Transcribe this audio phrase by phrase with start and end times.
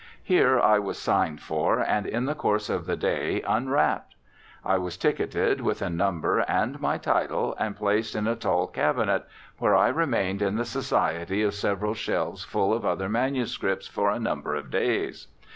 [0.23, 4.15] Here I was signed for, and, in the course of the day, unwrapped.
[4.65, 9.25] I was ticketed with a number and my title, and placed in a tall cabinet,
[9.59, 14.17] where I remained in the society of several shelves full of other manuscripts for a
[14.19, 15.27] number of days.